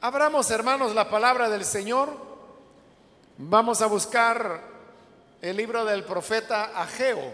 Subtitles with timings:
[0.00, 2.10] Abramos, hermanos, la palabra del Señor.
[3.38, 4.60] Vamos a buscar
[5.40, 7.32] el libro del profeta Ageo.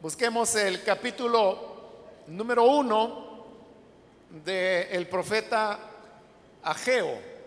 [0.00, 1.58] Busquemos el capítulo
[2.28, 3.44] número uno
[4.44, 5.80] del profeta
[6.62, 7.37] Ageo.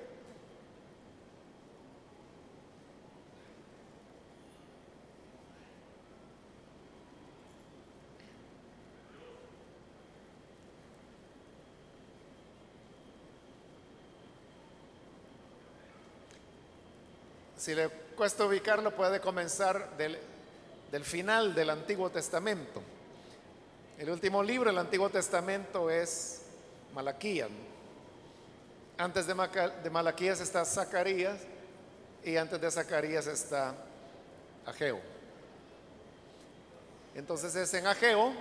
[17.61, 20.17] Si le cuesta ubicarlo, puede comenzar del,
[20.91, 22.81] del final del Antiguo Testamento.
[23.99, 26.41] El último libro del Antiguo Testamento es
[26.95, 27.49] Malaquías.
[28.97, 29.35] Antes de,
[29.84, 31.37] de Malaquías está Zacarías
[32.23, 33.75] y antes de Zacarías está
[34.65, 34.99] Ageo.
[37.13, 38.34] Entonces es en Ageo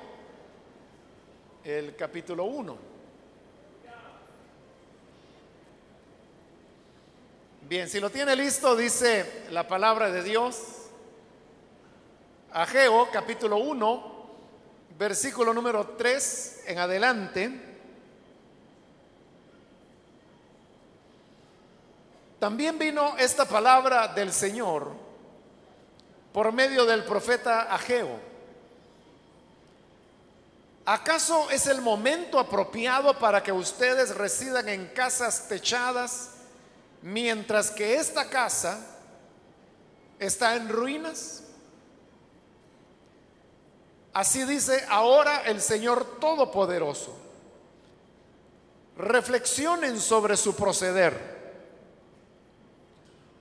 [1.63, 2.90] el capítulo 1.
[7.71, 10.57] Bien, si lo tiene listo, dice la palabra de Dios.
[12.51, 14.31] Ageo, capítulo 1,
[14.99, 17.61] versículo número 3 en adelante.
[22.41, 24.91] También vino esta palabra del Señor
[26.33, 28.19] por medio del profeta Ageo.
[30.87, 36.40] ¿Acaso es el momento apropiado para que ustedes residan en casas techadas?
[37.03, 38.87] Mientras que esta casa
[40.19, 41.45] está en ruinas.
[44.13, 47.17] Así dice ahora el Señor Todopoderoso.
[48.97, 51.41] Reflexionen sobre su proceder.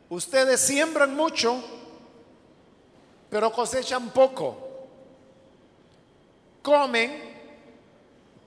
[0.10, 1.62] Ustedes siembran mucho,
[3.30, 4.68] pero cosechan poco.
[6.62, 7.30] Comen,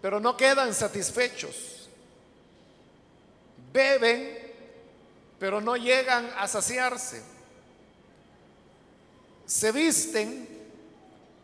[0.00, 1.88] pero no quedan satisfechos.
[3.72, 4.41] Beben,
[5.42, 7.20] pero no llegan a saciarse.
[9.44, 10.48] Se visten,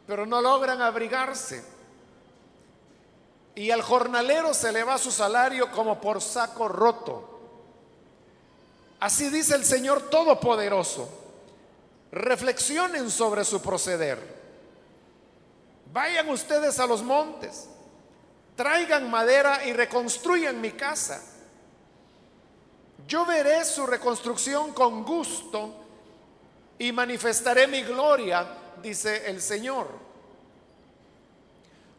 [0.06, 1.64] pero no logran abrigarse.
[3.56, 7.40] Y al jornalero se le va su salario como por saco roto.
[9.00, 11.08] Así dice el Señor Todopoderoso.
[12.12, 14.20] Reflexionen sobre su proceder.
[15.92, 17.68] Vayan ustedes a los montes,
[18.54, 21.20] traigan madera y reconstruyan mi casa
[23.08, 25.74] yo veré su reconstrucción con gusto
[26.78, 28.46] y manifestaré mi gloria,
[28.82, 29.88] dice el Señor.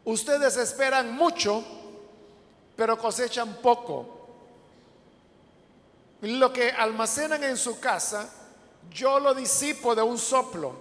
[0.04, 1.64] Ustedes esperan mucho,
[2.76, 4.28] pero cosechan poco.
[6.20, 8.32] Lo que almacenan en su casa,
[8.92, 10.76] yo lo disipo de un soplo.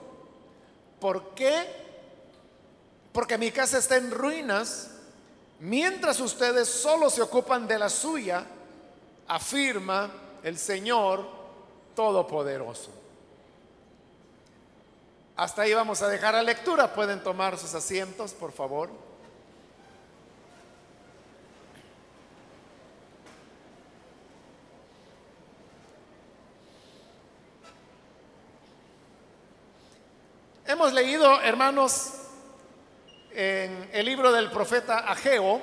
[0.99, 1.65] ¿Por qué?
[3.11, 4.91] Porque mi casa está en ruinas,
[5.59, 8.45] mientras ustedes solo se ocupan de la suya
[9.29, 10.11] afirma
[10.43, 11.25] el Señor
[11.95, 12.91] Todopoderoso.
[15.37, 16.93] Hasta ahí vamos a dejar la lectura.
[16.93, 18.89] Pueden tomar sus asientos, por favor.
[30.65, 32.13] Hemos leído, hermanos,
[33.31, 35.61] en el libro del profeta Ageo,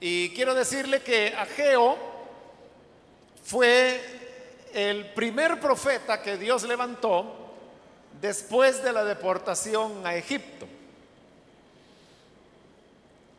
[0.00, 1.96] y quiero decirle que Ageo
[3.42, 4.00] fue
[4.72, 7.52] el primer profeta que Dios levantó
[8.20, 10.66] después de la deportación a Egipto.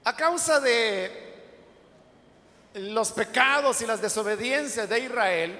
[0.03, 1.30] A causa de
[2.74, 5.59] los pecados y las desobediencias de Israel,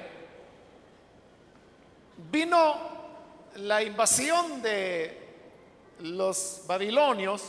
[2.32, 2.78] vino
[3.56, 5.18] la invasión de
[6.00, 7.44] los babilonios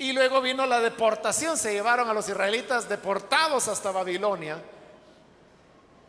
[0.00, 4.58] y luego vino la deportación, se llevaron a los israelitas deportados hasta Babilonia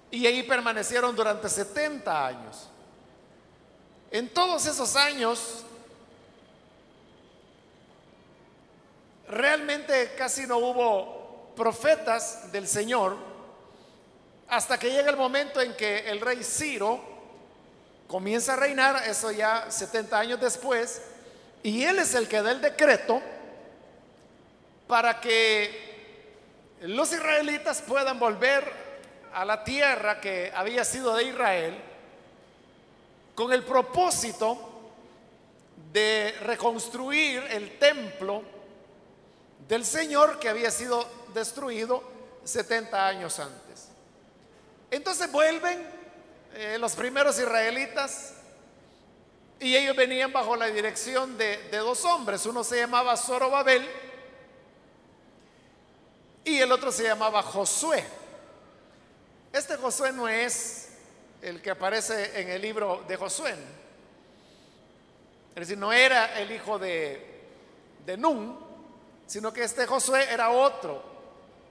[0.10, 2.70] y ahí permanecieron durante 70 años.
[4.10, 5.66] En todos esos años,
[9.28, 13.18] realmente casi no hubo profetas del Señor
[14.48, 17.02] hasta que llega el momento en que el rey Ciro
[18.08, 21.02] comienza a reinar, eso ya 70 años después,
[21.62, 23.22] y él es el que da el decreto
[24.92, 28.70] para que los israelitas puedan volver
[29.34, 31.82] a la tierra que había sido de Israel
[33.34, 34.58] con el propósito
[35.94, 38.44] de reconstruir el templo
[39.66, 42.04] del Señor que había sido destruido
[42.44, 43.88] 70 años antes.
[44.90, 45.88] Entonces vuelven
[46.54, 48.34] eh, los primeros israelitas
[49.58, 52.46] y ellos venían bajo la dirección de, de dos hombres.
[52.46, 54.11] Uno se llamaba Zorobabel
[56.46, 58.04] el otro se llamaba Josué.
[59.54, 60.90] Este Josué no es
[61.42, 63.56] el que aparece en el libro de Josué.
[65.50, 67.44] Es decir, no era el hijo de,
[68.06, 68.58] de Nun,
[69.28, 71.04] sino que este Josué era otro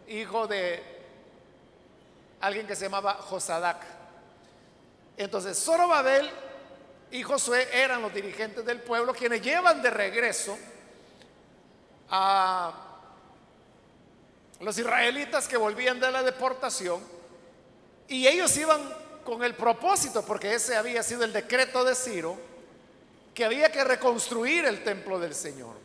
[0.08, 0.82] hijo de
[2.40, 3.82] alguien que se llamaba Josadac.
[5.16, 6.30] Entonces, Zorobabel
[7.10, 10.56] y Josué eran los dirigentes del pueblo quienes llevan de regreso
[12.10, 12.89] a
[14.60, 17.00] los israelitas que volvían de la deportación
[18.08, 18.80] y ellos iban
[19.24, 22.36] con el propósito, porque ese había sido el decreto de Ciro,
[23.34, 25.76] que había que reconstruir el templo del Señor.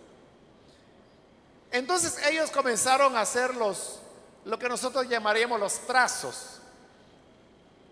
[1.72, 4.00] Entonces ellos comenzaron a hacer los,
[4.46, 6.60] lo que nosotros llamaríamos los trazos,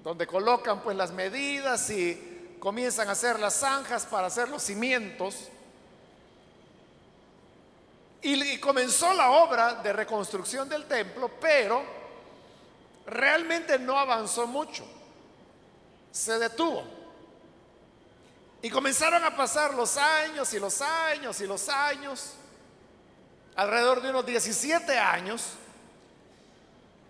[0.04, 5.50] donde colocan pues las medidas y comienzan a hacer las zanjas para hacer los cimientos.
[8.26, 11.84] Y, comenzó la obra de reconstrucción del templo, pero
[13.06, 14.86] realmente no avanzó mucho.
[16.10, 16.84] Se detuvo.
[18.62, 22.36] Y comenzaron a pasar los años y los años y los años,
[23.56, 25.50] alrededor de unos 17 años,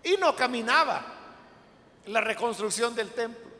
[0.02, 1.04] y no caminaba
[2.06, 3.50] la reconstrucción del templo.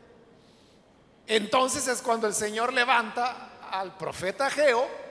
[1.29, 5.04] Entonces es cuando el Señor levanta al profeta Geo,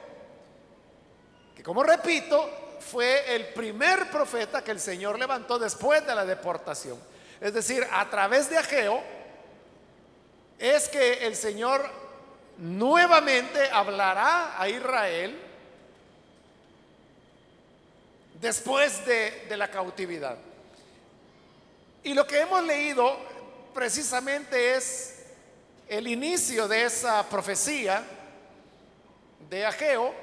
[1.63, 6.99] como repito, fue el primer profeta que el Señor levantó después de la deportación.
[7.39, 9.01] Es decir, a través de Ageo
[10.59, 11.89] es que el Señor
[12.57, 15.39] nuevamente hablará a Israel
[18.39, 20.37] después de, de la cautividad.
[22.03, 23.17] Y lo que hemos leído
[23.73, 25.25] precisamente es
[25.87, 28.03] el inicio de esa profecía
[29.49, 30.22] de Ageo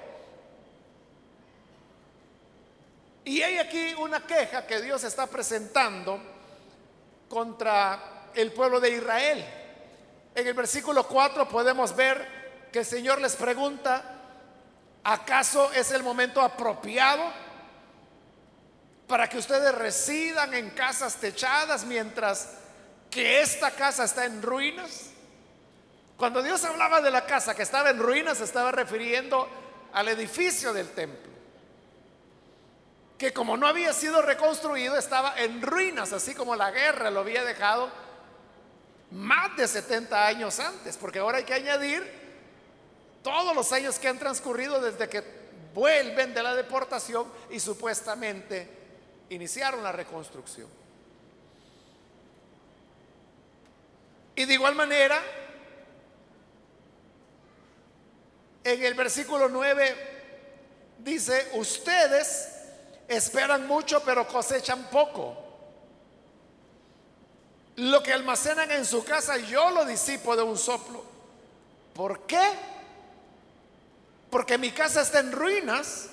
[3.24, 6.20] Y hay aquí una queja que Dios está presentando
[7.28, 9.44] contra el pueblo de Israel.
[10.34, 14.02] En el versículo 4 podemos ver que el Señor les pregunta,
[15.04, 17.22] ¿acaso es el momento apropiado
[19.06, 22.48] para que ustedes residan en casas techadas mientras
[23.10, 25.10] que esta casa está en ruinas?
[26.16, 29.48] Cuando Dios hablaba de la casa que estaba en ruinas, se estaba refiriendo
[29.92, 31.29] al edificio del templo
[33.20, 37.44] que como no había sido reconstruido estaba en ruinas, así como la guerra lo había
[37.44, 37.90] dejado
[39.10, 42.02] más de 70 años antes, porque ahora hay que añadir
[43.22, 45.22] todos los años que han transcurrido desde que
[45.74, 48.66] vuelven de la deportación y supuestamente
[49.28, 50.68] iniciaron la reconstrucción.
[54.34, 55.20] Y de igual manera,
[58.64, 59.94] en el versículo 9
[61.04, 62.49] dice, ustedes
[63.10, 65.36] Esperan mucho pero cosechan poco.
[67.74, 71.02] Lo que almacenan en su casa yo lo disipo de un soplo.
[71.92, 72.52] ¿Por qué?
[74.30, 76.10] Porque mi casa está en ruinas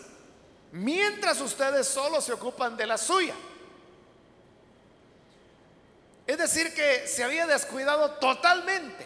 [0.72, 3.36] mientras ustedes solo se ocupan de la suya.
[6.26, 9.06] Es decir, que se había descuidado totalmente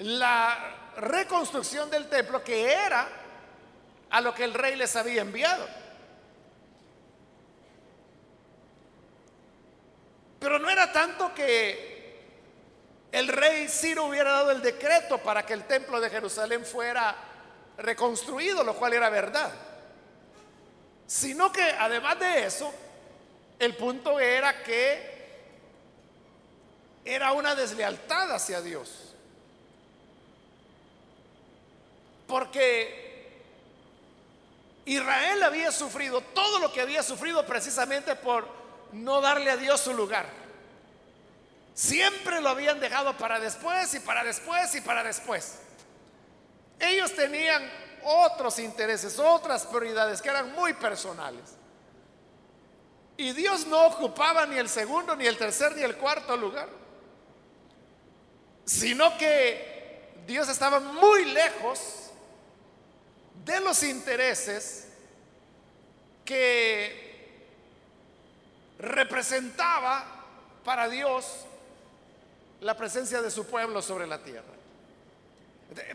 [0.00, 3.21] la reconstrucción del templo que era
[4.12, 5.66] a lo que el rey les había enviado.
[10.38, 12.20] Pero no era tanto que
[13.10, 17.16] el rey Ciro hubiera dado el decreto para que el templo de Jerusalén fuera
[17.78, 19.50] reconstruido, lo cual era verdad.
[21.06, 22.72] Sino que además de eso,
[23.58, 25.10] el punto era que
[27.02, 29.14] era una deslealtad hacia Dios.
[32.26, 33.01] Porque
[34.84, 38.48] Israel había sufrido todo lo que había sufrido precisamente por
[38.92, 40.26] no darle a Dios su lugar.
[41.74, 45.58] Siempre lo habían dejado para después y para después y para después.
[46.78, 47.70] Ellos tenían
[48.04, 51.56] otros intereses, otras prioridades que eran muy personales.
[53.16, 56.68] Y Dios no ocupaba ni el segundo, ni el tercer, ni el cuarto lugar.
[58.64, 62.01] Sino que Dios estaba muy lejos
[63.44, 64.88] de los intereses
[66.24, 67.02] que
[68.78, 70.04] representaba
[70.64, 71.26] para Dios
[72.60, 74.44] la presencia de su pueblo sobre la tierra.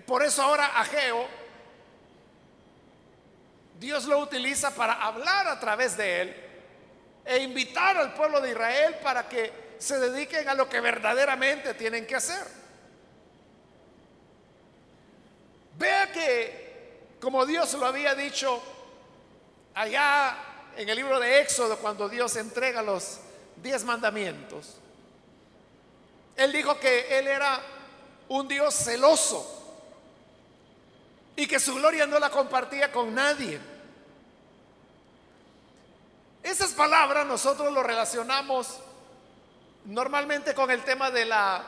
[0.05, 1.27] Por eso ahora Ageo,
[3.79, 6.35] Dios lo utiliza para hablar a través de él
[7.25, 12.07] e invitar al pueblo de Israel para que se dediquen a lo que verdaderamente tienen
[12.07, 12.45] que hacer.
[15.77, 16.66] Vea que
[17.19, 18.61] como Dios lo había dicho
[19.73, 20.37] allá
[20.75, 23.19] en el libro de Éxodo, cuando Dios entrega los
[23.55, 24.75] diez mandamientos,
[26.35, 27.59] Él dijo que Él era
[28.29, 29.53] un Dios celoso
[31.35, 33.59] y que su gloria no la compartía con nadie.
[36.43, 38.79] Esas palabras nosotros lo relacionamos
[39.85, 41.63] normalmente con el tema de la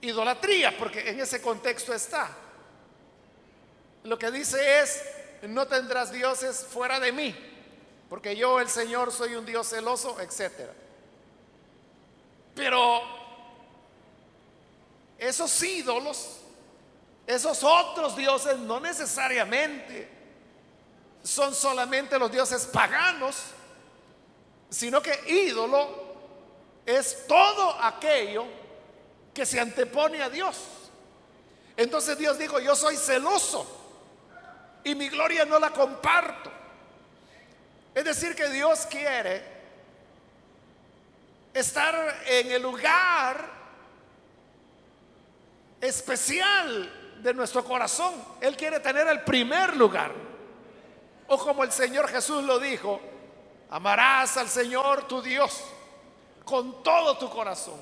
[0.00, 2.28] idolatría, porque en ese contexto está.
[4.04, 5.02] Lo que dice es,
[5.42, 7.34] no tendrás dioses fuera de mí,
[8.08, 10.70] porque yo el Señor soy un Dios celoso, etc.
[12.54, 13.02] Pero
[15.18, 16.38] esos ídolos,
[17.26, 20.08] esos otros dioses, no necesariamente
[21.22, 23.36] son solamente los dioses paganos,
[24.68, 25.88] sino que ídolo
[26.84, 28.44] es todo aquello
[29.32, 30.56] que se antepone a Dios.
[31.76, 33.81] Entonces Dios dijo, yo soy celoso
[34.84, 36.50] y mi gloria no la comparto.
[37.94, 39.42] Es decir, que Dios quiere
[41.52, 43.50] estar en el lugar
[45.80, 48.14] especial de nuestro corazón.
[48.40, 50.12] Él quiere tener el primer lugar.
[51.28, 53.00] O como el Señor Jesús lo dijo,
[53.70, 55.62] amarás al Señor tu Dios
[56.44, 57.80] con todo tu corazón,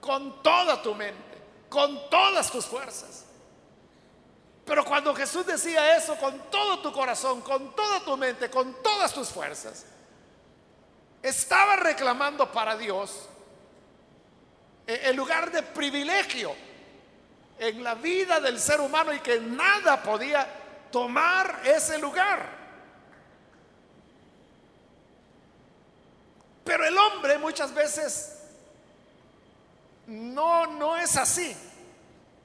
[0.00, 1.38] con toda tu mente,
[1.68, 3.27] con todas tus fuerzas.
[4.68, 9.14] Pero cuando Jesús decía eso con todo tu corazón, con toda tu mente, con todas
[9.14, 9.86] tus fuerzas,
[11.22, 13.30] estaba reclamando para Dios
[14.86, 16.54] eh, el lugar de privilegio
[17.58, 20.46] en la vida del ser humano y que nada podía
[20.92, 22.58] tomar ese lugar.
[26.62, 28.36] Pero el hombre muchas veces
[30.06, 31.56] no, no es así,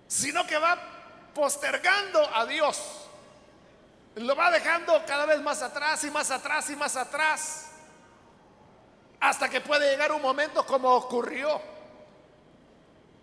[0.08, 0.93] sino que va
[1.34, 2.80] postergando a Dios.
[4.16, 7.70] Lo va dejando cada vez más atrás y más atrás y más atrás.
[9.20, 11.62] Hasta que puede llegar un momento como ocurrió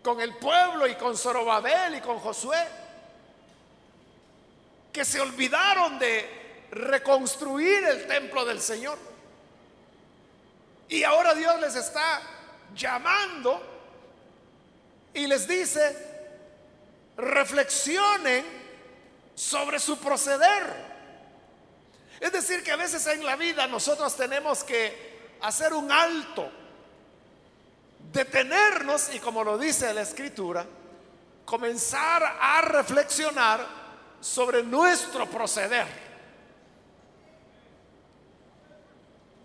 [0.02, 2.66] con el pueblo y con Zorobabel y con Josué,
[4.92, 8.98] que se olvidaron de reconstruir el templo del Señor.
[10.88, 12.22] Y ahora Dios les está
[12.74, 13.62] llamando
[15.14, 16.09] y les dice,
[17.20, 18.44] reflexionen
[19.34, 20.90] sobre su proceder.
[22.18, 26.50] Es decir, que a veces en la vida nosotros tenemos que hacer un alto,
[28.12, 30.66] detenernos y como lo dice la escritura,
[31.44, 33.66] comenzar a reflexionar
[34.20, 35.86] sobre nuestro proceder.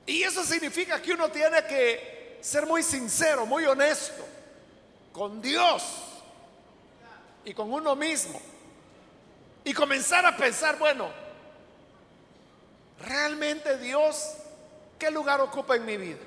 [0.06, 4.24] Y eso significa que uno tiene que ser muy sincero, muy honesto
[5.12, 6.05] con Dios
[7.46, 8.42] y con uno mismo.
[9.64, 11.10] Y comenzar a pensar, bueno,
[13.02, 14.34] ¿realmente Dios
[15.00, 16.20] qué lugar ocupa en mi vida?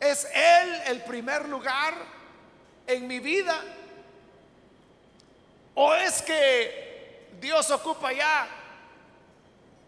[0.00, 1.94] ¿Es Él el primer lugar
[2.86, 3.60] en mi vida?
[5.74, 8.48] ¿O es que Dios ocupa ya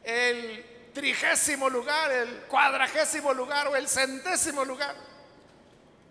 [0.04, 4.94] el trigésimo lugar, el cuadragésimo lugar o el centésimo lugar.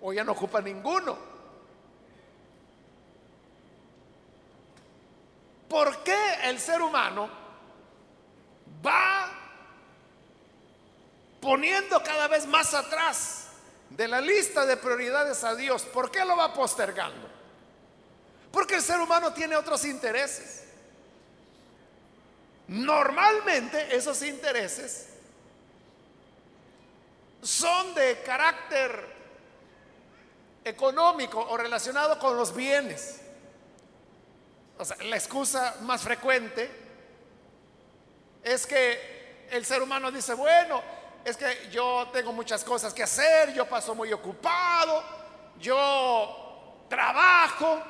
[0.02, 1.18] O ya no ocupa ninguno.
[5.70, 7.30] ¿Por qué el ser humano
[8.86, 9.32] va
[11.40, 13.46] poniendo cada vez más atrás
[13.92, 15.84] de la lista de prioridades a Dios?
[15.84, 17.30] ¿Por qué lo va postergando?
[18.52, 20.64] Porque el ser humano tiene otros intereses.
[22.68, 25.08] Normalmente esos intereses
[27.42, 29.18] son de carácter
[30.64, 33.22] económico o relacionado con los bienes.
[34.80, 36.72] O sea, la excusa más frecuente
[38.42, 40.82] es que el ser humano dice, bueno,
[41.26, 45.04] es que yo tengo muchas cosas que hacer, yo paso muy ocupado,
[45.60, 47.84] yo trabajo,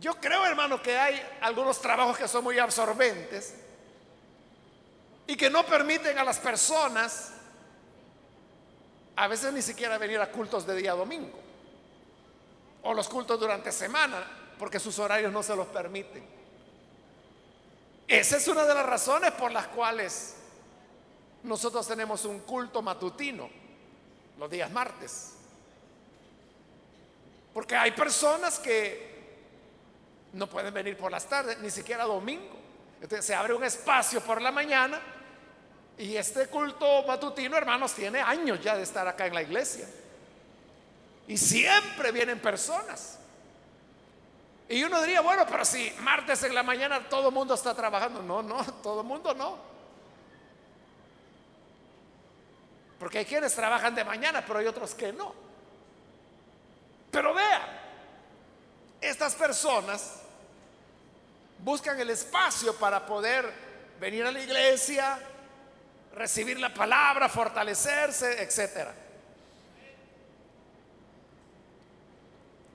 [0.00, 3.54] Yo creo, hermano, que hay algunos trabajos que son muy absorbentes
[5.26, 7.30] y que no permiten a las personas
[9.16, 11.43] a veces ni siquiera venir a cultos de día domingo
[12.84, 14.24] o los cultos durante semana
[14.58, 16.24] porque sus horarios no se los permiten.
[18.06, 20.36] Esa es una de las razones por las cuales
[21.42, 23.48] nosotros tenemos un culto matutino
[24.38, 25.32] los días martes.
[27.52, 29.14] Porque hay personas que
[30.32, 32.56] no pueden venir por las tardes, ni siquiera domingo.
[33.00, 35.00] Entonces se abre un espacio por la mañana
[35.96, 39.86] y este culto matutino, hermanos, tiene años ya de estar acá en la iglesia.
[41.26, 43.18] Y siempre vienen personas.
[44.68, 48.22] Y uno diría, bueno, pero si martes en la mañana todo el mundo está trabajando.
[48.22, 49.58] No, no, todo el mundo no.
[52.98, 55.34] Porque hay quienes trabajan de mañana, pero hay otros que no.
[57.10, 57.82] Pero vea,
[59.00, 60.20] estas personas
[61.58, 63.52] buscan el espacio para poder
[64.00, 65.18] venir a la iglesia,
[66.14, 68.94] recibir la palabra, fortalecerse, etcétera.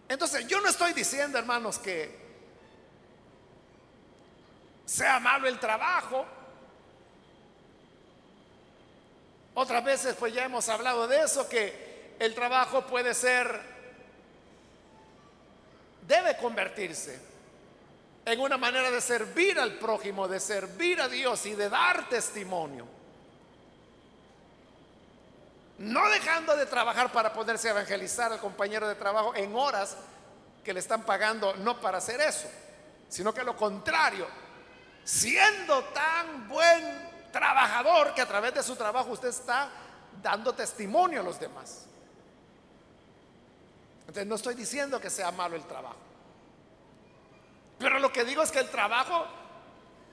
[0.10, 2.28] Entonces, yo no estoy diciendo, hermanos, que
[4.84, 6.26] sea malo el trabajo.
[9.54, 13.62] Otras veces, pues ya hemos hablado de eso, que el trabajo puede ser,
[16.08, 17.20] debe convertirse
[18.26, 22.99] en una manera de servir al prójimo, de servir a Dios y de dar testimonio.
[25.80, 29.96] No dejando de trabajar para poderse evangelizar al compañero de trabajo en horas
[30.64, 32.50] que le están pagando no para hacer eso,
[33.08, 34.28] sino que lo contrario,
[35.06, 39.70] siendo tan buen trabajador que a través de su trabajo usted está
[40.22, 41.86] dando testimonio a los demás.
[44.02, 45.96] Entonces no estoy diciendo que sea malo el trabajo.
[47.78, 49.26] Pero lo que digo es que el trabajo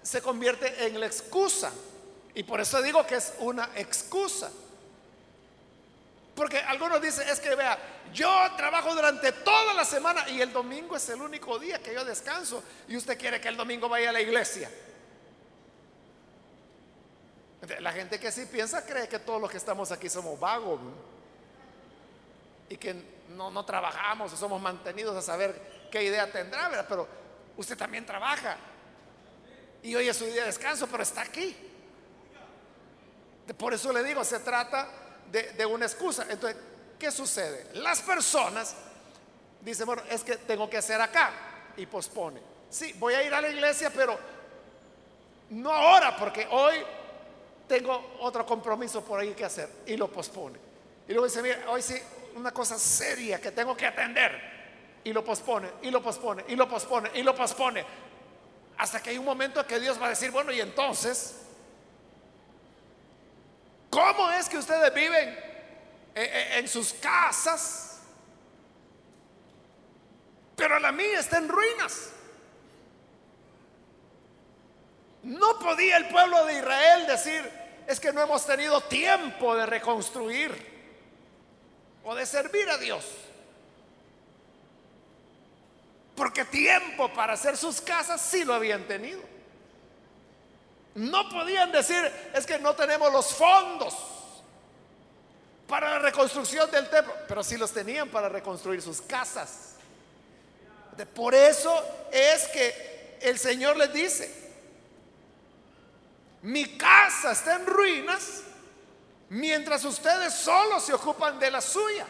[0.00, 1.72] se convierte en la excusa.
[2.34, 4.50] Y por eso digo que es una excusa.
[6.36, 7.78] Porque algunos dicen, es que vea,
[8.12, 12.04] yo trabajo durante toda la semana y el domingo es el único día que yo
[12.04, 14.70] descanso y usted quiere que el domingo vaya a la iglesia.
[17.80, 20.78] La gente que sí piensa cree que todos los que estamos aquí somos vagos
[22.68, 22.94] y que
[23.30, 27.08] no, no trabajamos o somos mantenidos a saber qué idea tendrá, pero
[27.56, 28.58] usted también trabaja
[29.82, 31.56] y hoy es su día de descanso, pero está aquí.
[33.56, 36.26] Por eso le digo, se trata de, una excusa.
[36.28, 36.58] Entonces,
[36.98, 37.66] ¿qué sucede?
[37.74, 38.74] Las personas
[39.60, 41.32] dicen, bueno, es que tengo que hacer acá
[41.76, 42.40] y pospone.
[42.70, 44.18] Sí, voy a ir a la iglesia, pero
[45.50, 46.74] no ahora, porque hoy
[47.68, 50.58] tengo otro compromiso por ahí que hacer y lo pospone.
[51.08, 51.94] Y luego dice, mira, hoy sí,
[52.34, 54.56] una cosa seria que tengo que atender.
[55.04, 57.84] Y lo pospone, y lo pospone, y lo pospone, y lo pospone.
[58.78, 61.45] Hasta que hay un momento que Dios va a decir, bueno, y entonces,
[63.96, 65.36] ¿Cómo es que ustedes viven eh,
[66.14, 68.02] eh, en sus casas?
[70.54, 72.10] Pero la mía está en ruinas.
[75.22, 77.50] No podía el pueblo de Israel decir,
[77.86, 80.52] es que no hemos tenido tiempo de reconstruir
[82.04, 83.10] o de servir a Dios.
[86.14, 89.35] Porque tiempo para hacer sus casas sí lo habían tenido.
[90.96, 93.94] No podían decir, es que no tenemos los fondos
[95.68, 99.74] para la reconstrucción del templo, pero sí los tenían para reconstruir sus casas.
[101.14, 104.54] Por eso es que el Señor les dice,
[106.40, 108.42] mi casa está en ruinas
[109.28, 112.06] mientras ustedes solo se ocupan de la suya.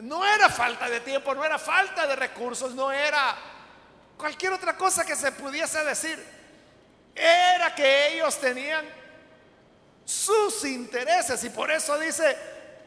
[0.00, 3.36] No era falta de tiempo, no era falta de recursos, no era
[4.16, 6.37] cualquier otra cosa que se pudiese decir
[7.18, 8.86] era que ellos tenían
[10.04, 12.36] sus intereses y por eso dice,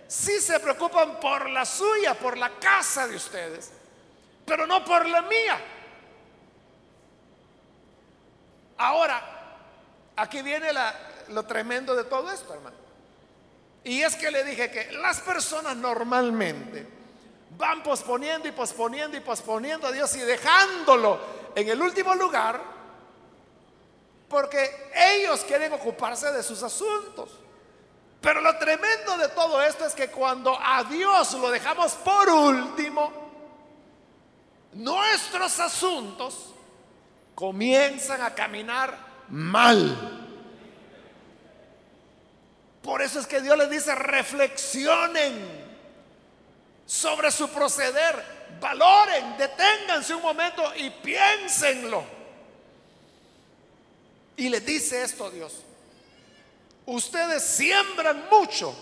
[0.07, 3.71] si se preocupan por la suya, por la casa de ustedes,
[4.45, 5.59] pero no por la mía.
[8.77, 9.21] Ahora,
[10.15, 10.69] aquí viene
[11.29, 12.75] lo tremendo de todo esto, hermano.
[13.83, 16.87] Y es que le dije que las personas normalmente
[17.57, 21.19] van posponiendo y posponiendo y posponiendo a Dios y dejándolo
[21.55, 22.61] en el último lugar
[24.31, 27.29] porque ellos quieren ocuparse de sus asuntos.
[28.21, 33.11] Pero lo tremendo de todo esto es que cuando a Dios lo dejamos por último,
[34.73, 36.53] nuestros asuntos
[37.35, 40.19] comienzan a caminar mal.
[42.81, 45.69] Por eso es que Dios les dice, reflexionen
[46.85, 52.20] sobre su proceder, valoren, deténganse un momento y piénsenlo.
[54.37, 55.53] Y le dice esto a Dios.
[56.85, 58.75] Ustedes siembran mucho,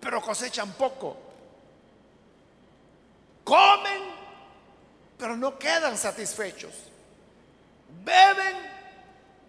[0.00, 1.16] pero cosechan poco.
[3.44, 4.02] Comen,
[5.16, 6.74] pero no quedan satisfechos.
[8.04, 8.56] Beben,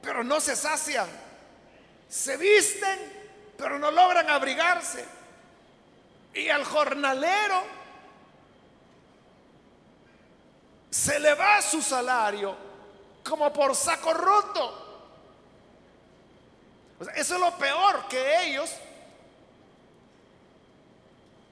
[0.02, 1.10] pero no se sacian.
[2.08, 2.98] Se visten,
[3.58, 5.06] pero no logran abrigarse.
[6.34, 7.64] Y al jornalero
[10.90, 12.56] se le va su salario
[13.30, 14.86] como por saco roto.
[17.16, 18.72] eso es lo peor que ellos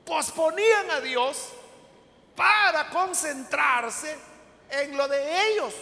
[0.03, 1.49] posponían a Dios
[2.35, 4.17] para concentrarse
[4.71, 5.73] en lo de ellos.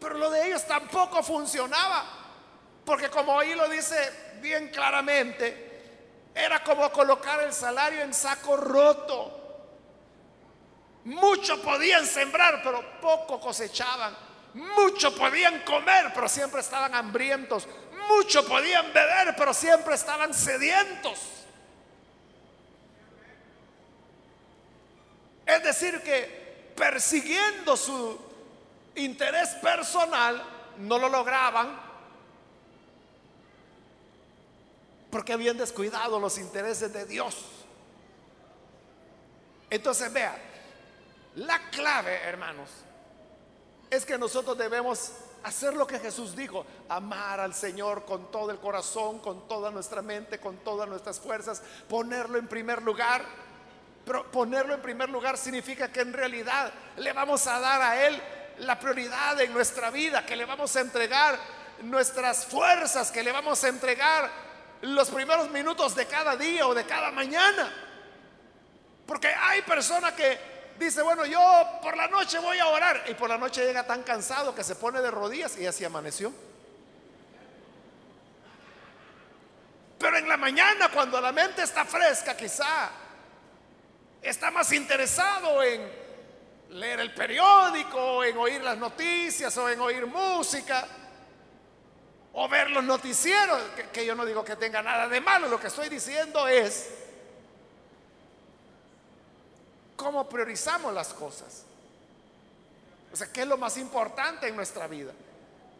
[0.00, 2.06] Pero lo de ellos tampoco funcionaba.
[2.84, 9.36] Porque como ahí lo dice bien claramente, era como colocar el salario en saco roto.
[11.04, 14.29] Mucho podían sembrar, pero poco cosechaban.
[14.54, 17.68] Mucho podían comer, pero siempre estaban hambrientos.
[18.08, 21.20] Mucho podían beber, pero siempre estaban sedientos.
[25.46, 28.18] Es decir, que persiguiendo su
[28.94, 30.42] interés personal,
[30.78, 31.90] no lo lograban
[35.10, 37.36] porque habían descuidado los intereses de Dios.
[39.68, 40.36] Entonces, vea,
[41.36, 42.70] la clave, hermanos,
[43.90, 48.58] es que nosotros debemos hacer lo que Jesús dijo, amar al Señor con todo el
[48.58, 53.24] corazón, con toda nuestra mente, con todas nuestras fuerzas, ponerlo en primer lugar.
[54.04, 58.20] Pero ponerlo en primer lugar significa que en realidad le vamos a dar a Él
[58.58, 61.38] la prioridad en nuestra vida, que le vamos a entregar
[61.82, 64.30] nuestras fuerzas, que le vamos a entregar
[64.82, 67.72] los primeros minutos de cada día o de cada mañana.
[69.06, 70.49] Porque hay personas que
[70.86, 71.40] dice, bueno, yo
[71.82, 73.04] por la noche voy a orar.
[73.08, 76.32] Y por la noche llega tan cansado que se pone de rodillas y así amaneció.
[79.98, 82.90] Pero en la mañana, cuando la mente está fresca, quizá
[84.22, 85.88] está más interesado en
[86.70, 90.86] leer el periódico, en oír las noticias o en oír música
[92.32, 95.58] o ver los noticieros, que, que yo no digo que tenga nada de malo, lo
[95.58, 96.88] que estoy diciendo es
[100.00, 101.64] cómo priorizamos las cosas.
[103.12, 105.12] O sea, ¿qué es lo más importante en nuestra vida?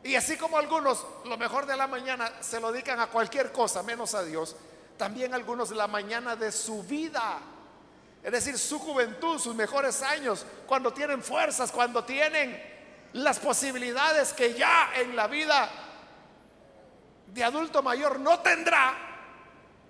[0.02, 3.82] Y así como algunos lo mejor de la mañana se lo dedican a cualquier cosa
[3.82, 4.56] menos a Dios,
[4.96, 7.38] también algunos la mañana de su vida,
[8.22, 12.62] es decir, su juventud, sus mejores años, cuando tienen fuerzas, cuando tienen
[13.14, 15.70] las posibilidades que ya en la vida
[17.26, 18.94] de adulto mayor no tendrá,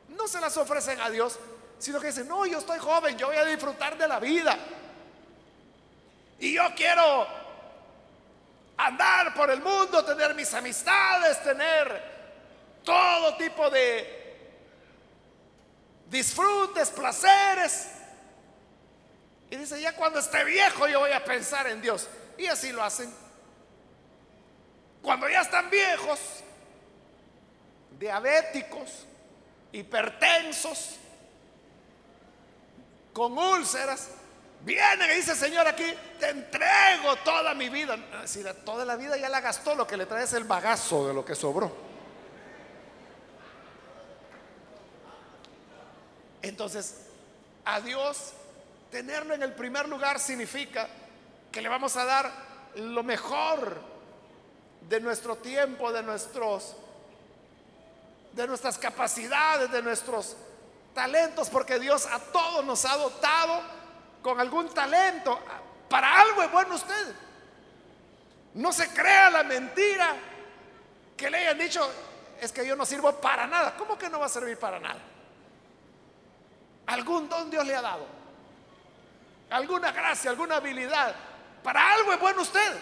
[0.09, 1.39] no se las ofrecen a Dios,
[1.81, 4.57] sino que dicen, no, yo estoy joven, yo voy a disfrutar de la vida.
[6.39, 7.27] Y yo quiero
[8.77, 12.03] andar por el mundo, tener mis amistades, tener
[12.85, 14.37] todo tipo de
[16.07, 17.89] disfrutes, placeres.
[19.51, 22.09] Y dice, ya cuando esté viejo yo voy a pensar en Dios.
[22.37, 23.13] Y así lo hacen.
[25.03, 26.21] Cuando ya están viejos,
[27.99, 29.07] diabéticos,
[29.73, 31.00] hipertensos,
[33.13, 34.09] con úlceras,
[34.63, 35.85] viene y dice, Señor, aquí
[36.19, 37.99] te entrego toda mi vida.
[38.25, 41.15] Si toda la vida ya la gastó, lo que le trae es el bagazo de
[41.15, 41.91] lo que sobró.
[46.43, 47.07] Entonces,
[47.65, 48.33] a Dios
[48.91, 50.89] tenerlo en el primer lugar significa
[51.53, 52.33] que le vamos a dar
[52.77, 53.81] lo mejor
[54.89, 56.77] de nuestro tiempo, de nuestros
[58.33, 60.37] de nuestras capacidades, de nuestros
[60.95, 63.63] talentos, porque Dios a todos nos ha dotado
[64.23, 65.39] con algún talento.
[65.89, 67.15] Para algo es bueno usted.
[68.55, 70.15] No se crea la mentira
[71.17, 71.89] que le hayan dicho,
[72.41, 73.75] es que yo no sirvo para nada.
[73.77, 75.01] ¿Cómo que no va a servir para nada?
[76.87, 78.07] Algún don Dios le ha dado.
[79.51, 81.15] Alguna gracia, alguna habilidad.
[81.63, 82.79] Para algo es bueno usted.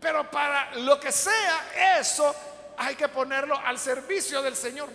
[0.00, 2.34] Pero para lo que sea, eso
[2.78, 4.88] hay que ponerlo al servicio del Señor.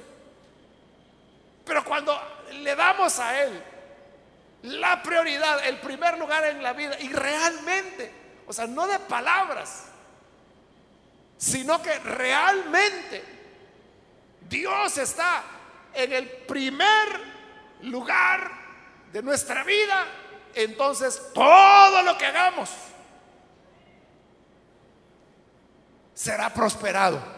[1.65, 2.19] Pero cuando
[2.52, 3.63] le damos a Él
[4.63, 8.12] la prioridad, el primer lugar en la vida, y realmente,
[8.48, 9.86] o sea, no de palabras,
[11.38, 13.24] sino que realmente
[14.48, 15.43] Dios está
[15.93, 17.22] en el primer
[17.82, 18.52] lugar
[19.12, 20.06] de nuestra vida,
[20.56, 22.69] entonces todo lo que hagamos
[26.13, 27.33] será prosperado.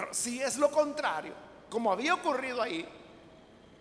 [0.00, 1.34] Pero si es lo contrario,
[1.68, 2.88] como había ocurrido ahí,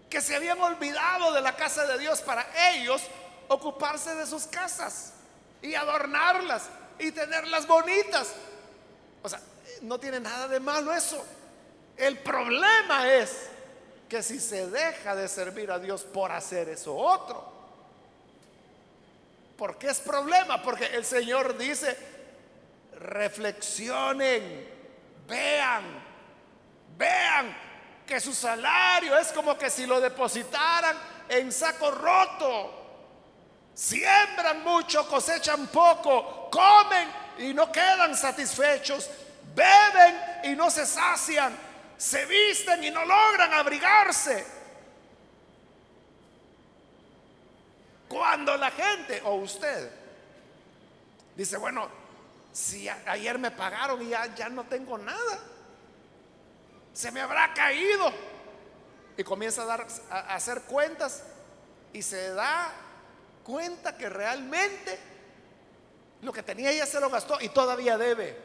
[0.10, 3.02] que se habían olvidado de la casa de Dios para ellos
[3.48, 5.14] ocuparse de sus casas
[5.62, 6.64] y adornarlas
[6.98, 8.34] y tenerlas bonitas.
[9.24, 9.40] O sea,
[9.82, 11.24] no tiene nada de malo eso.
[11.96, 13.48] El problema es
[14.10, 17.50] que si se deja de servir a Dios por hacer eso otro,
[19.58, 20.62] ¿por qué es problema?
[20.62, 21.98] Porque el Señor dice,
[23.00, 24.80] reflexionen
[25.30, 26.09] vean,
[27.00, 27.56] Vean
[28.06, 30.98] que su salario es como que si lo depositaran
[31.30, 32.76] en saco roto.
[33.74, 37.08] Siembran mucho, cosechan poco, comen
[37.38, 39.10] y no quedan satisfechos,
[39.56, 41.58] beben y no se sacian,
[41.96, 44.46] se visten y no logran abrigarse.
[48.10, 49.90] Cuando la gente o usted
[51.38, 51.88] dice, bueno,
[52.52, 55.40] si ayer me pagaron y ya, ya no tengo nada
[57.00, 58.12] se me habrá caído.
[59.16, 61.24] Y comienza a, dar, a hacer cuentas
[61.94, 62.74] y se da
[63.42, 65.00] cuenta que realmente
[66.22, 68.38] lo que tenía ya se lo gastó y todavía debe.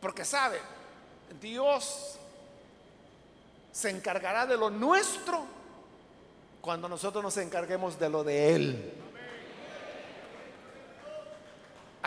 [0.00, 0.58] Porque sabe,
[1.40, 2.18] Dios
[3.70, 5.44] se encargará de lo nuestro
[6.60, 8.94] cuando nosotros nos encarguemos de lo de Él.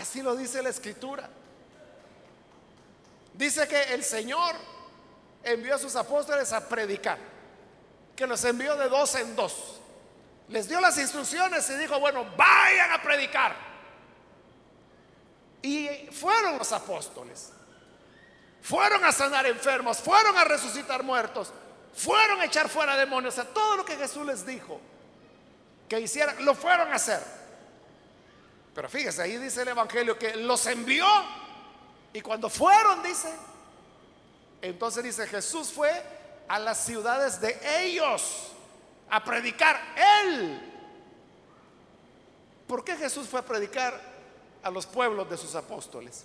[0.02, 1.30] Así lo dice la escritura.
[3.34, 4.56] Dice que el Señor
[5.44, 7.20] envió a sus apóstoles a predicar,
[8.16, 9.80] que los envió de dos en dos.
[10.50, 13.56] Les dio las instrucciones y dijo, bueno, vayan a predicar.
[15.62, 17.52] Y fueron los apóstoles.
[18.64, 21.52] Fueron a sanar enfermos, fueron a resucitar muertos,
[21.94, 23.36] fueron a echar fuera demonios.
[23.36, 24.80] O sea, todo lo que Jesús les dijo
[25.88, 27.41] que hicieran, lo fueron a hacer.
[28.74, 31.06] Pero fíjese, ahí dice el Evangelio que los envió
[32.14, 33.34] y cuando fueron, dice,
[34.62, 35.92] entonces dice, Jesús fue
[36.48, 38.52] a las ciudades de ellos
[39.10, 39.80] a predicar
[40.26, 40.62] Él.
[42.68, 44.00] ¿Por qué Jesús fue a predicar
[44.64, 46.24] a los pueblos de sus apóstoles?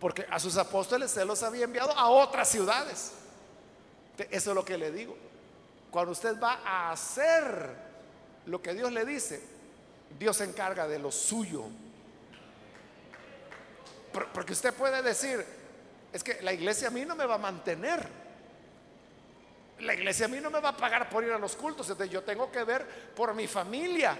[0.00, 3.12] Porque a sus apóstoles se los había enviado a otras ciudades.
[4.30, 5.16] Eso es lo que le digo.
[5.90, 7.76] Cuando usted va a hacer
[8.46, 9.42] lo que Dios le dice,
[10.18, 11.64] Dios se encarga de lo suyo.
[14.32, 15.44] Porque usted puede decir,
[16.12, 18.06] es que la iglesia a mí no me va a mantener.
[19.80, 21.88] La iglesia a mí no me va a pagar por ir a los cultos.
[21.88, 24.16] Entonces yo tengo que ver por mi familia.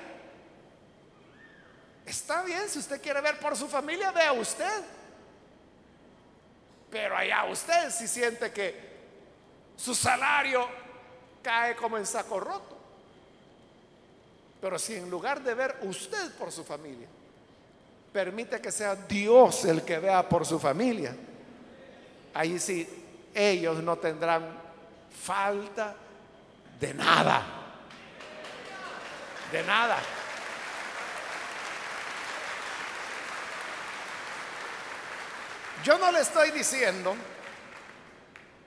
[2.05, 4.83] Está bien, si usted quiere ver por su familia, vea usted.
[6.91, 8.93] Pero allá usted si siente que
[9.77, 10.69] su salario
[11.43, 12.82] cae como en saco roto.
[14.63, 17.09] Pero si en lugar de ver usted por su familia,
[18.13, 21.17] permite que sea Dios el que vea por su familia,
[22.33, 22.89] ahí sí
[23.35, 24.57] ellos no tendrán
[25.21, 25.97] falta
[26.79, 27.43] de nada.
[29.51, 29.99] De nada.
[35.83, 37.17] Yo no le estoy diciendo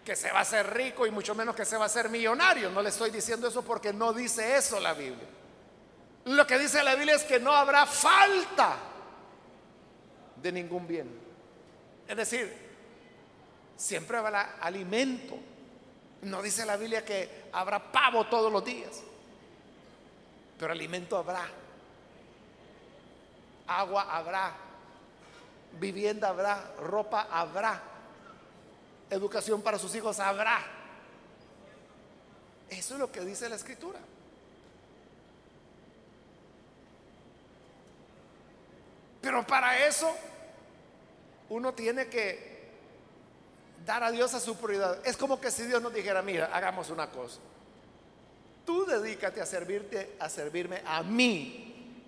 [0.04, 2.70] que se va a hacer rico y mucho menos que se va a hacer millonario.
[2.70, 5.45] No le estoy diciendo eso porque no dice eso la Biblia.
[6.26, 8.78] Lo que dice la Biblia es que no habrá falta
[10.42, 11.10] de ningún bien.
[12.08, 12.54] Es decir,
[13.78, 15.38] siempre habrá alimento.
[16.24, 19.02] No dice la Biblia que habrá pavo todos los días,
[20.60, 21.48] pero alimento habrá.
[23.68, 24.66] Agua habrá
[25.80, 27.82] vivienda habrá, ropa habrá,
[29.10, 30.60] educación para sus hijos habrá.
[32.70, 34.00] Eso es lo que dice la escritura.
[39.26, 40.16] Pero para eso
[41.50, 42.70] uno tiene que
[43.84, 45.00] dar a Dios a su prioridad.
[45.04, 47.40] Es como que si Dios nos dijera, mira, hagamos una cosa.
[48.68, 52.04] Tú dedícate a servirte, a servirme a mí.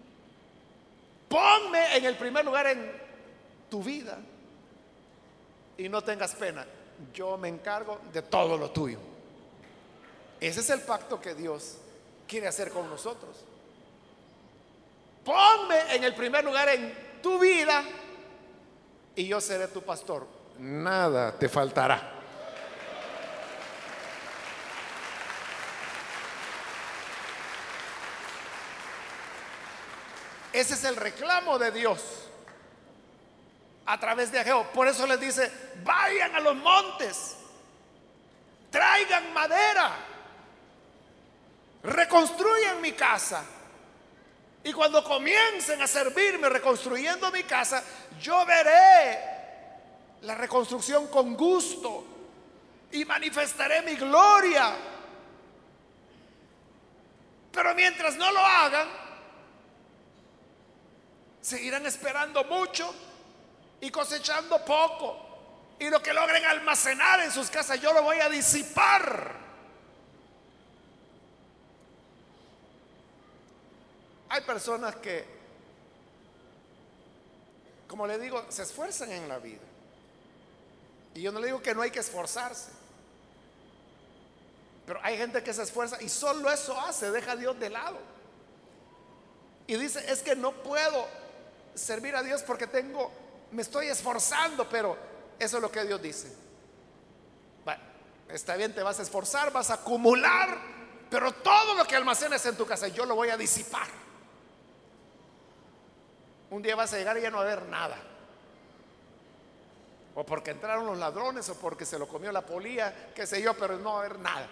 [1.28, 2.88] Ponme en el primer lugar en
[3.68, 4.20] tu vida
[5.76, 6.68] y no tengas pena.
[7.16, 9.00] Yo me encargo de todo lo tuyo.
[10.40, 11.78] Ese es el pacto que Dios
[12.28, 13.38] quiere hacer con nosotros.
[15.26, 17.84] Ponme en el primer lugar en tu vida
[19.13, 20.26] y yo seré tu pastor.
[20.60, 22.13] Nada te faltará.
[30.54, 32.02] Ese es el reclamo de Dios
[33.86, 34.72] a través de Ageo.
[34.72, 35.52] Por eso les dice,
[35.84, 37.36] vayan a los montes,
[38.72, 39.92] traigan madera,
[41.84, 43.44] reconstruyan mi casa.
[44.63, 47.84] Y cuando comiencen a servirme reconstruyendo mi casa,
[48.22, 49.38] yo veré
[50.22, 52.06] la reconstrucción con gusto
[52.91, 54.74] y manifestaré mi gloria.
[57.52, 58.88] Pero mientras no lo hagan,
[61.41, 62.93] seguirán esperando mucho
[63.80, 65.26] y cosechando poco.
[65.80, 69.37] Y lo que logren almacenar en sus casas, yo lo voy a disipar.
[74.30, 75.26] Hay personas que,
[77.88, 79.62] como le digo, se esfuerzan en la vida.
[81.13, 82.72] Y yo no le digo que no hay que esforzarse.
[84.86, 87.98] Pero hay gente que se esfuerza y solo eso hace, deja a Dios de lado.
[89.66, 91.08] Y dice, es que no puedo
[91.76, 93.12] servir a Dios porque tengo
[93.52, 94.98] me estoy esforzando, pero
[95.40, 96.32] eso es lo que Dios dice.
[98.30, 100.58] está bien, te vas a esforzar, vas a acumular,
[101.10, 103.88] pero todo lo que almacenes en tu casa yo lo voy a disipar.
[106.50, 107.98] Un día vas a llegar y ya no va a haber nada.
[110.16, 113.56] O porque entraron los ladrones o porque se lo comió la polía, qué sé yo,
[113.56, 114.48] pero no va a haber nada.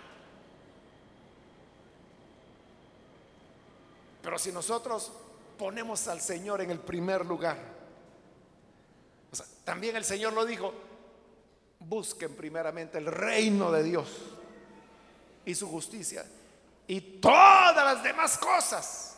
[4.21, 5.11] Pero si nosotros
[5.57, 7.57] ponemos al Señor en el primer lugar,
[9.63, 10.73] también el Señor lo dijo,
[11.79, 14.09] busquen primeramente el reino de Dios
[15.45, 16.25] y su justicia
[16.87, 19.15] y todas las demás cosas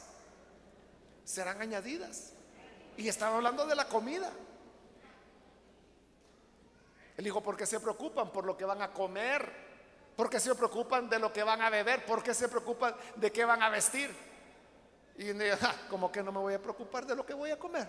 [1.24, 2.34] serán añadidas.
[2.98, 4.32] Y estaba hablando de la comida.
[7.16, 9.68] Él dijo, ¿por qué se preocupan por lo que van a comer?
[10.16, 12.06] ¿Por qué se preocupan de lo que van a beber?
[12.06, 14.14] ¿Por qué se preocupan de qué van a vestir?
[15.18, 17.88] Y ah, como que no me voy a preocupar de lo que voy a comer.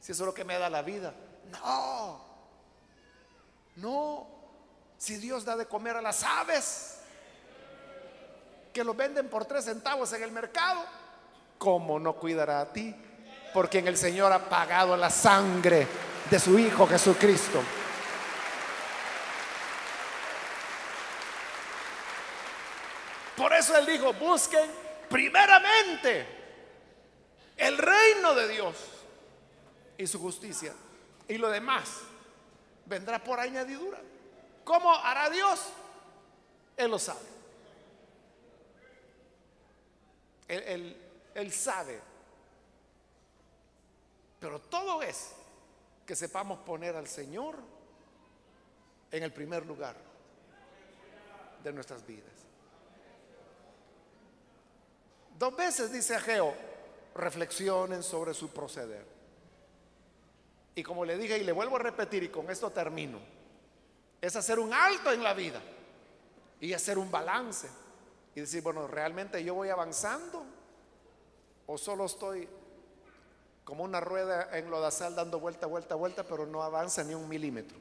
[0.00, 1.14] Si eso es lo que me da la vida.
[1.50, 2.24] No.
[3.76, 4.26] No.
[4.98, 7.00] Si Dios da de comer a las aves,
[8.72, 10.84] que lo venden por tres centavos en el mercado,
[11.58, 12.94] ¿cómo no cuidará a ti?
[13.54, 15.86] Porque en el Señor ha pagado la sangre
[16.28, 17.62] de su Hijo Jesucristo.
[23.36, 24.68] Por eso Él dijo, busquen
[25.08, 26.26] primeramente
[27.56, 28.74] el reino de Dios
[29.98, 30.74] y su justicia.
[31.28, 32.00] Y lo demás
[32.86, 34.00] vendrá por añadidura.
[34.64, 35.60] ¿Cómo hará Dios?
[36.76, 37.20] Él lo sabe.
[40.48, 40.96] Él,
[41.36, 42.13] él sabe
[44.44, 45.30] pero todo es
[46.04, 47.56] que sepamos poner al Señor
[49.10, 49.96] en el primer lugar
[51.62, 52.30] de nuestras vidas.
[55.38, 56.54] Dos veces dice Ageo,
[57.14, 59.06] reflexionen sobre su proceder.
[60.74, 63.20] Y como le dije y le vuelvo a repetir y con esto termino,
[64.20, 65.62] es hacer un alto en la vida
[66.60, 67.70] y hacer un balance
[68.34, 70.44] y decir, bueno, ¿realmente yo voy avanzando
[71.66, 72.46] o solo estoy
[73.64, 77.78] como una rueda en lodazal dando vuelta, vuelta, vuelta, pero no avanza ni un milímetro.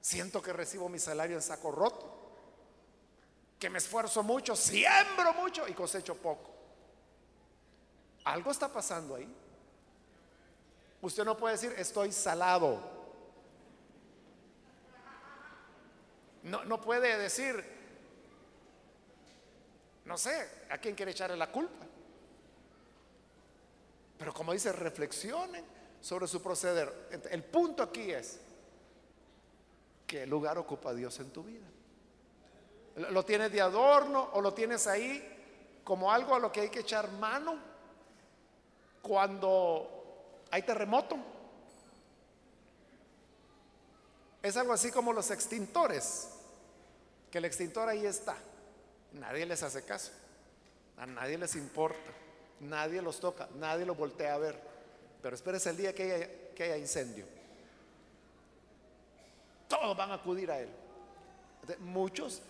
[0.00, 2.12] Siento que recibo mi salario en saco roto,
[3.58, 6.50] que me esfuerzo mucho, siembro mucho y cosecho poco.
[8.24, 9.32] Algo está pasando ahí.
[11.02, 12.80] Usted no puede decir, estoy salado.
[16.42, 17.64] No, no puede decir,
[20.04, 21.86] no sé, ¿a quién quiere echarle la culpa?
[24.22, 25.64] Pero como dice, reflexionen
[26.00, 27.08] sobre su proceder.
[27.28, 28.38] El punto aquí es,
[30.06, 31.66] ¿qué lugar ocupa Dios en tu vida?
[33.10, 36.78] ¿Lo tienes de adorno o lo tienes ahí como algo a lo que hay que
[36.78, 37.58] echar mano
[39.02, 41.16] cuando hay terremoto?
[44.40, 46.28] Es algo así como los extintores,
[47.28, 48.36] que el extintor ahí está,
[49.14, 50.12] nadie les hace caso,
[50.96, 52.21] a nadie les importa.
[52.62, 54.58] Nadie los toca, nadie los voltea a ver.
[55.20, 57.26] Pero espérese el día que haya, que haya incendio.
[59.68, 60.68] Todos van a acudir a él.
[61.80, 62.42] muchos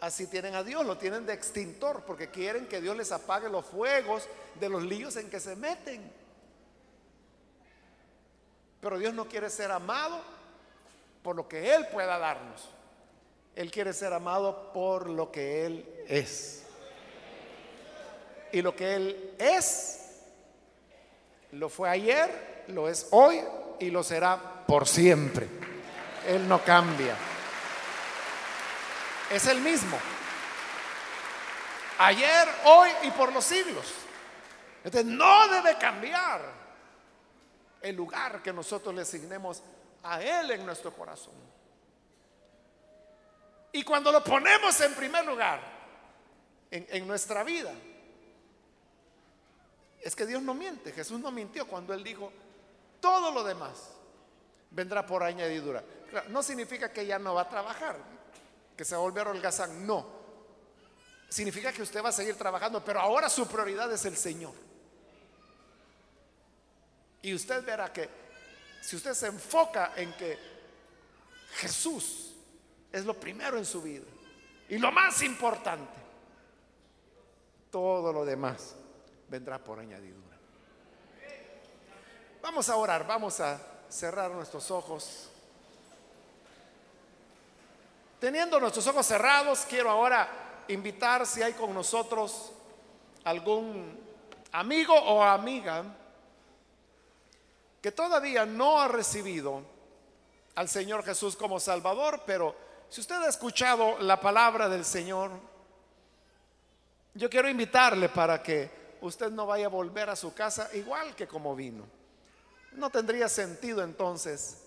[0.00, 3.66] así tienen a Dios, lo tienen de extintor, porque quieren que Dios les apague los
[3.66, 4.26] fuegos
[4.58, 6.10] de los líos en que se meten.
[8.80, 10.22] Pero Dios no quiere ser amado
[11.22, 12.68] por lo que Él pueda darnos.
[13.54, 16.64] Él quiere ser amado por lo que Él es.
[18.52, 20.00] Y lo que Él es,
[21.52, 23.40] lo fue ayer, lo es hoy
[23.78, 25.48] y lo será por siempre.
[26.26, 27.16] Él no cambia.
[29.30, 29.98] Es el mismo.
[31.98, 33.86] Ayer, hoy y por los siglos.
[34.82, 36.40] Entonces no debe cambiar
[37.82, 39.62] el lugar que nosotros le asignemos
[40.02, 41.34] a Él en nuestro corazón.
[43.72, 45.60] Y cuando lo ponemos en primer lugar
[46.70, 47.72] en, en nuestra vida,
[50.00, 50.92] es que Dios no miente.
[50.92, 52.32] Jesús no mintió cuando Él dijo,
[53.00, 53.90] todo lo demás
[54.70, 55.82] vendrá por añadidura.
[56.28, 57.96] no significa que ya no va a trabajar,
[58.76, 59.86] que se va a volver holgazán.
[59.86, 60.20] No.
[61.28, 64.54] Significa que usted va a seguir trabajando, pero ahora su prioridad es el Señor.
[67.22, 68.08] Y usted verá que
[68.80, 70.38] si usted se enfoca en que
[71.56, 72.34] Jesús
[72.90, 74.06] es lo primero en su vida
[74.68, 76.00] y lo más importante,
[77.70, 78.74] todo lo demás
[79.30, 80.36] vendrá por añadidura.
[82.42, 85.30] Vamos a orar, vamos a cerrar nuestros ojos.
[88.18, 90.28] Teniendo nuestros ojos cerrados, quiero ahora
[90.68, 92.52] invitar si hay con nosotros
[93.24, 93.98] algún
[94.52, 95.84] amigo o amiga
[97.80, 99.62] que todavía no ha recibido
[100.56, 102.54] al Señor Jesús como Salvador, pero
[102.88, 105.30] si usted ha escuchado la palabra del Señor,
[107.14, 111.26] yo quiero invitarle para que usted no vaya a volver a su casa igual que
[111.26, 111.84] como vino.
[112.72, 114.62] No tendría sentido entonces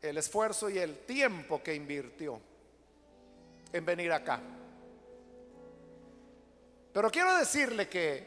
[0.00, 2.40] el esfuerzo y el tiempo que invirtió
[3.72, 4.40] en venir acá.
[6.92, 8.26] Pero quiero decirle que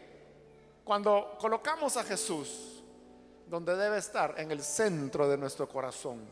[0.84, 2.84] cuando colocamos a Jesús
[3.48, 6.26] donde debe estar, en el centro de nuestro corazón,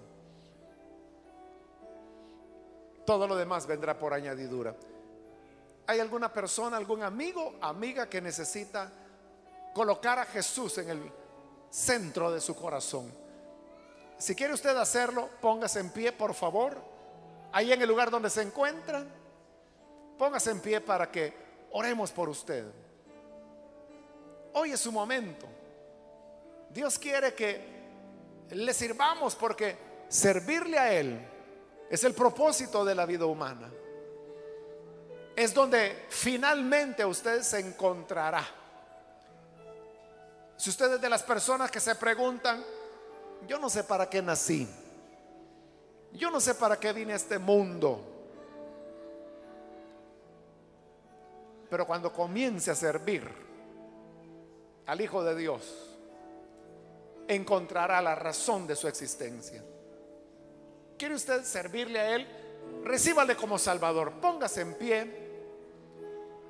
[3.06, 4.76] todo lo demás vendrá por añadidura.
[5.86, 8.92] ¿Hay alguna persona, algún amigo, amiga que necesita
[9.74, 11.12] colocar a Jesús en el
[11.70, 13.12] centro de su corazón?
[14.18, 16.78] Si quiere usted hacerlo, póngase en pie, por favor.
[17.52, 19.06] Ahí en el lugar donde se encuentra,
[20.18, 21.34] póngase en pie para que
[21.72, 22.66] oremos por usted.
[24.54, 25.48] Hoy es su momento.
[26.70, 27.74] Dios quiere que
[28.52, 31.28] le sirvamos porque servirle a Él
[31.90, 33.72] es el propósito de la vida humana.
[35.36, 38.63] Es donde finalmente usted se encontrará.
[40.64, 42.64] Si usted es de las personas que se preguntan,
[43.46, 44.66] yo no sé para qué nací,
[46.14, 48.00] yo no sé para qué vine a este mundo,
[51.70, 53.30] pero cuando comience a servir
[54.86, 55.98] al Hijo de Dios,
[57.28, 59.62] encontrará la razón de su existencia.
[60.98, 62.26] ¿Quiere usted servirle a Él?
[62.86, 64.14] Recíbale como Salvador.
[64.22, 65.34] Póngase en pie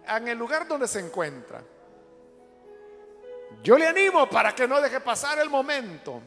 [0.07, 1.64] en el lugar donde se encuentra.
[3.62, 6.22] Yo le animo para que no deje pasar el momento.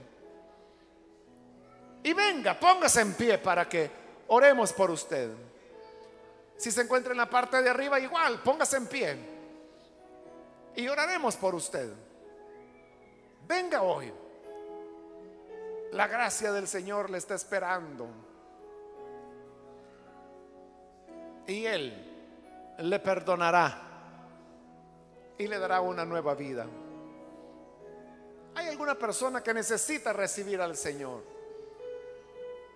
[2.03, 3.91] Y venga, póngase en pie para que
[4.29, 5.31] oremos por usted.
[6.57, 9.17] Si se encuentra en la parte de arriba, igual, póngase en pie.
[10.77, 11.93] Y oraremos por usted.
[13.47, 14.13] Venga hoy.
[15.93, 18.09] La gracia del Señor le está esperando.
[21.47, 23.83] Y Él le perdonará
[25.39, 26.67] y le dará una nueva vida.
[28.77, 31.23] ¿Hay alguna persona que necesita recibir al Señor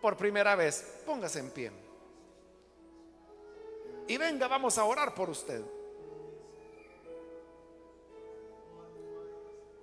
[0.00, 1.02] por primera vez?
[1.04, 1.70] Póngase en pie.
[4.08, 5.62] Y venga, vamos a orar por usted.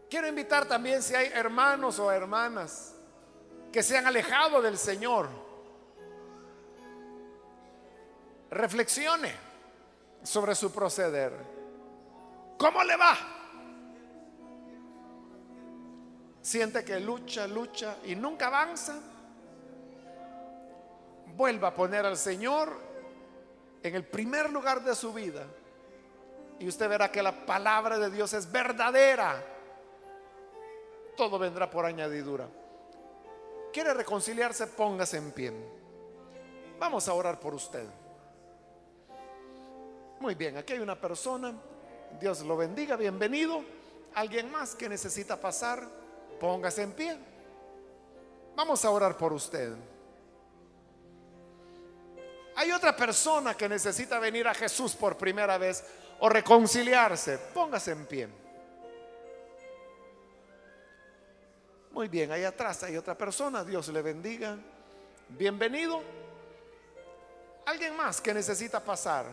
[0.10, 2.96] Quiero invitar también si hay hermanos o hermanas
[3.72, 5.30] que se han alejado del Señor.
[8.50, 9.36] Reflexione
[10.24, 11.32] sobre su proceder.
[12.58, 13.37] ¿Cómo le va?
[16.48, 19.00] Siente que lucha, lucha y nunca avanza.
[21.36, 22.80] Vuelva a poner al Señor
[23.84, 25.46] en el primer lugar de su vida.
[26.60, 29.44] Y usted verá que la palabra de Dios es verdadera.
[31.18, 32.48] Todo vendrá por añadidura
[33.78, 35.54] quiere reconciliarse, póngase en pie.
[36.80, 37.86] Vamos a orar por usted.
[40.20, 41.54] Muy bien, aquí hay una persona.
[42.20, 43.64] Dios lo bendiga, bienvenido.
[44.16, 45.88] Alguien más que necesita pasar,
[46.40, 47.18] póngase en pie.
[48.56, 49.74] Vamos a orar por usted.
[52.56, 55.84] Hay otra persona que necesita venir a Jesús por primera vez
[56.20, 57.38] o reconciliarse.
[57.54, 58.28] Póngase en pie.
[61.92, 64.58] Muy bien, ahí atrás hay otra persona, Dios le bendiga.
[65.30, 66.02] Bienvenido.
[67.66, 69.26] ¿Alguien más que necesita pasar?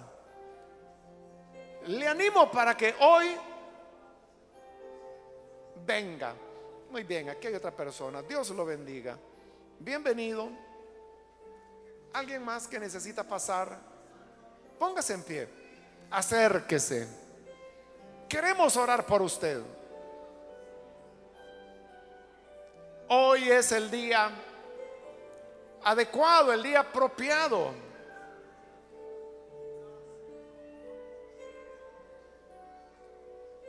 [1.87, 3.37] Le animo para que hoy
[5.87, 6.35] venga.
[6.95, 8.23] Muy bien, aquí hay otra persona.
[8.23, 9.19] Dios lo bendiga.
[9.81, 10.49] Bienvenido.
[12.13, 13.77] ¿Alguien más que necesita pasar?
[14.79, 15.49] Póngase en pie.
[16.09, 17.09] Acérquese.
[18.29, 19.61] Queremos orar por usted.
[23.09, 24.31] Hoy es el día
[25.83, 27.73] adecuado, el día apropiado.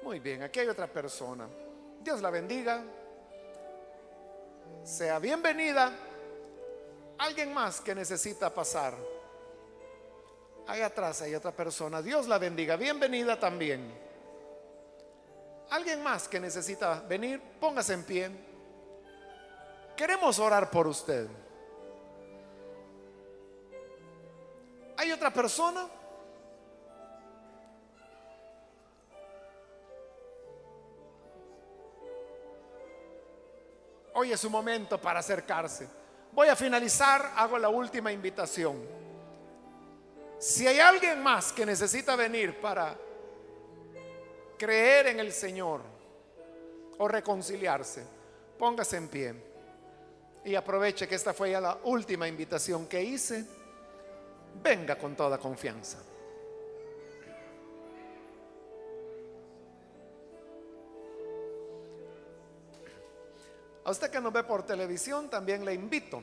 [0.03, 1.47] Muy bien, aquí hay otra persona.
[2.03, 2.83] Dios la bendiga.
[4.85, 5.91] Sea bienvenida.
[7.17, 8.93] Alguien más que necesita pasar.
[10.67, 12.03] Ahí atrás hay otra persona.
[12.03, 12.75] Dios la bendiga.
[12.75, 13.91] Bienvenida también.
[15.71, 18.29] Alguien más que necesita venir, póngase en pie.
[19.97, 21.27] Queremos orar por usted.
[24.97, 25.87] ¿Hay otra persona?
[34.17, 35.87] Hoy es su momento para acercarse.
[36.31, 38.81] Voy a finalizar, hago la última invitación.
[40.39, 42.95] Si hay alguien más que necesita venir para
[44.57, 45.81] creer en el Señor
[46.97, 48.03] o reconciliarse,
[48.57, 49.35] póngase en pie.
[50.45, 53.43] y aproveche que esta fue ya la última invitación que hice,
[54.61, 55.97] venga con toda confianza.
[63.85, 66.21] A usted que nos ve por televisión, también le invito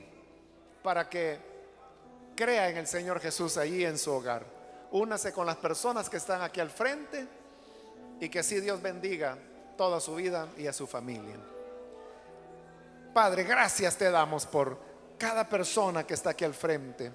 [0.82, 1.38] para que
[2.34, 4.44] crea en el Señor Jesús allí en su hogar.
[4.90, 7.26] Únase con las personas que están aquí al frente
[8.20, 9.38] y que así Dios bendiga
[9.76, 11.36] toda su vida y a su familia.
[13.14, 14.78] Padre, gracias te damos por
[15.16, 17.12] cada persona que está aquí al frente.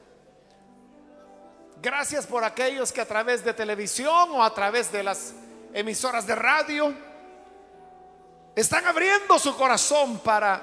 [1.82, 5.34] Gracias por aquellos que a través de televisión o a través de las
[5.74, 6.96] emisoras de radio
[8.62, 10.62] están abriendo su corazón para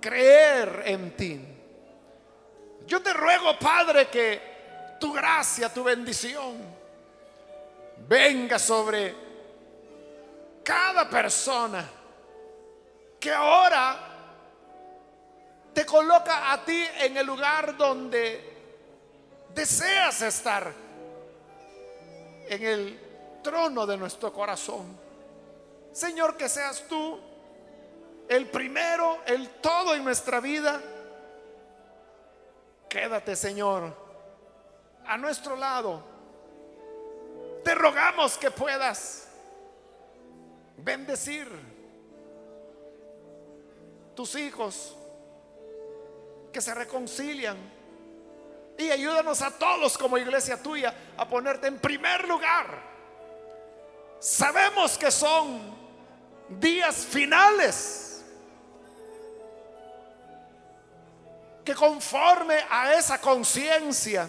[0.00, 1.40] creer en ti.
[2.86, 6.56] Yo te ruego, Padre, que tu gracia, tu bendición
[8.08, 9.14] venga sobre
[10.64, 11.86] cada persona
[13.20, 13.98] que ahora
[15.74, 18.50] te coloca a ti en el lugar donde
[19.54, 20.72] deseas estar,
[22.48, 23.00] en el
[23.42, 25.09] trono de nuestro corazón.
[25.92, 27.18] Señor, que seas tú
[28.28, 30.80] el primero, el todo en nuestra vida.
[32.88, 33.96] Quédate, Señor,
[35.04, 36.02] a nuestro lado.
[37.64, 39.28] Te rogamos que puedas
[40.76, 41.48] bendecir
[44.14, 44.96] tus hijos
[46.52, 47.56] que se reconcilian.
[48.78, 52.80] Y ayúdanos a todos como iglesia tuya a ponerte en primer lugar.
[54.20, 55.79] Sabemos que son
[56.58, 58.24] días finales.
[61.64, 64.28] Que conforme a esa conciencia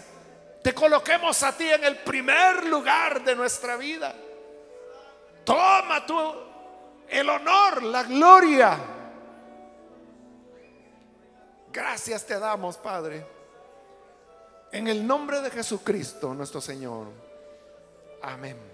[0.62, 4.14] te coloquemos a ti en el primer lugar de nuestra vida.
[5.44, 6.18] Toma tú
[7.08, 8.78] el honor, la gloria
[11.72, 13.26] Gracias te damos, Padre.
[14.70, 17.08] En el nombre de Jesucristo, nuestro Señor.
[18.20, 18.56] Amén.
[18.56, 18.71] Amén.